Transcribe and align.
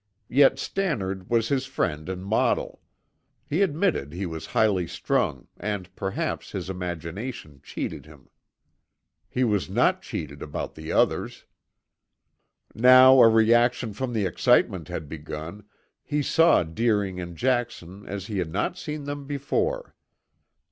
Yet 0.31 0.57
Stannard 0.57 1.29
was 1.29 1.49
his 1.49 1.67
friend 1.67 2.09
and 2.09 2.25
model. 2.25 2.81
He 3.47 3.61
admitted 3.61 4.11
he 4.13 4.25
was 4.25 4.47
highly 4.47 4.87
strung 4.87 5.47
and 5.57 5.95
perhaps 5.95 6.53
his 6.53 6.71
imagination 6.71 7.61
cheated 7.63 8.07
him. 8.07 8.27
He 9.29 9.43
was 9.43 9.69
not 9.69 10.01
cheated 10.01 10.41
about 10.41 10.73
the 10.73 10.91
others. 10.91 11.45
Now 12.73 13.21
a 13.21 13.27
reaction 13.29 13.93
from 13.93 14.13
the 14.13 14.25
excitement 14.25 14.87
had 14.87 15.07
begun, 15.07 15.65
he 16.01 16.23
saw 16.23 16.63
Deering 16.63 17.19
and 17.19 17.37
Jackson 17.37 18.07
as 18.07 18.25
he 18.25 18.39
had 18.39 18.51
not 18.51 18.79
seen 18.79 19.03
them 19.03 19.27
before. 19.27 19.93